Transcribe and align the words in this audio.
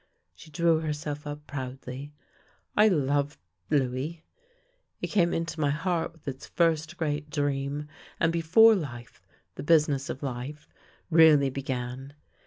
She 0.33 0.49
drew 0.49 0.79
herself 0.79 1.27
up 1.27 1.45
proudly." 1.45 2.11
I 2.75 2.87
loved— 2.87 3.37
Louis. 3.69 4.23
He 4.97 5.07
came 5.07 5.31
into 5.31 5.59
my 5.59 5.69
heart 5.69 6.11
with 6.13 6.27
its 6.27 6.47
first 6.47 6.97
great 6.97 7.29
dream, 7.29 7.87
and 8.19 8.33
before 8.33 8.73
life— 8.73 9.21
the 9.57 9.61
business 9.63 10.09
of 10.09 10.23
life— 10.23 10.67
really 11.11 11.51
be 11.51 11.61
gan. 11.61 12.13